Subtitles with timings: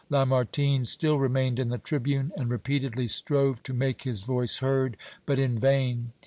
[0.09, 5.37] Lamartine still remained in the tribune, and repeatedly strove to make his voice heard, but
[5.37, 6.11] in vain.